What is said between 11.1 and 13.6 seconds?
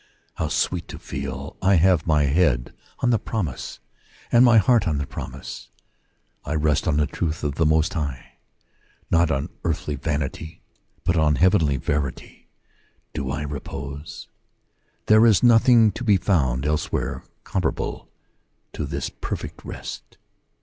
on heavenly verity, do I